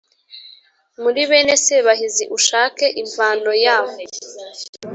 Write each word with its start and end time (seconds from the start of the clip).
muri 1.01 1.21
bene 1.29 1.53
sebahinzi. 1.65 2.23
ushake 2.37 2.85
imvano 3.01 3.51
ya... 3.65 3.77